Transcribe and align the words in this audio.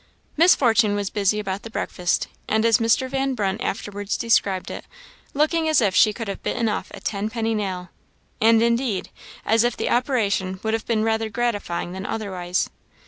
Miss 0.35 0.55
Fortune 0.55 0.95
was 0.95 1.11
busy 1.11 1.39
about 1.39 1.61
the 1.61 1.69
breakfast, 1.69 2.27
and 2.49 2.65
as 2.65 2.79
Mr. 2.79 3.07
Van 3.07 3.35
Brunt 3.35 3.61
afterwards 3.61 4.17
described 4.17 4.71
it, 4.71 4.85
"looking 5.35 5.69
as 5.69 5.79
if 5.79 5.93
she 5.93 6.11
could 6.11 6.27
have 6.27 6.41
bitten 6.41 6.67
off 6.67 6.87
a 6.95 6.99
ten 6.99 7.29
penny 7.29 7.53
nail," 7.53 7.89
and, 8.41 8.63
indeed, 8.63 9.11
as 9.45 9.63
if 9.63 9.77
the 9.77 9.91
operation 9.91 10.59
would 10.63 10.73
have 10.73 10.87
been 10.87 11.03
rather 11.03 11.29
gratifying 11.29 11.91
than 11.91 12.07
otherwise. 12.07 12.67